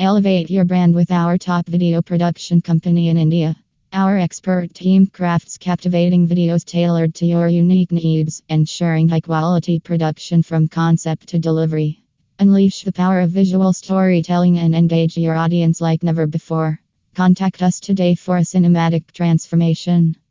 Elevate 0.00 0.48
your 0.48 0.64
brand 0.64 0.94
with 0.94 1.10
our 1.10 1.36
top 1.36 1.66
video 1.66 2.00
production 2.00 2.62
company 2.62 3.08
in 3.08 3.16
India. 3.16 3.56
Our 3.92 4.16
expert 4.16 4.72
team 4.72 5.08
crafts 5.08 5.58
captivating 5.58 6.28
videos 6.28 6.64
tailored 6.64 7.16
to 7.16 7.26
your 7.26 7.48
unique 7.48 7.90
needs, 7.90 8.40
ensuring 8.48 9.08
high 9.08 9.18
quality 9.18 9.80
production 9.80 10.44
from 10.44 10.68
concept 10.68 11.30
to 11.30 11.40
delivery. 11.40 12.04
Unleash 12.38 12.84
the 12.84 12.92
power 12.92 13.18
of 13.18 13.32
visual 13.32 13.72
storytelling 13.72 14.56
and 14.58 14.72
engage 14.72 15.16
your 15.16 15.34
audience 15.34 15.80
like 15.80 16.04
never 16.04 16.28
before. 16.28 16.78
Contact 17.16 17.60
us 17.60 17.80
today 17.80 18.14
for 18.14 18.36
a 18.36 18.42
cinematic 18.42 19.10
transformation. 19.10 20.14